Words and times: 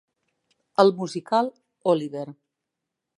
El 0.83 0.93
musical 1.01 1.51
Oliver! 1.95 2.25